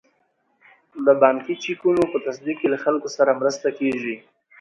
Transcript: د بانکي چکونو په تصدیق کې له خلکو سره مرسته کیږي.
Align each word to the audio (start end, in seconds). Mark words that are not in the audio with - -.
د 1.05 1.07
بانکي 1.21 1.55
چکونو 1.63 2.03
په 2.11 2.17
تصدیق 2.25 2.57
کې 2.59 2.67
له 2.73 2.77
خلکو 2.83 3.07
سره 3.17 3.37
مرسته 3.41 3.67
کیږي. 3.79 4.15